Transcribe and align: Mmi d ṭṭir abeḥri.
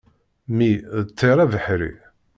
Mmi 0.49 0.71
d 1.05 1.07
ṭṭir 1.09 1.37
abeḥri. 1.43 1.93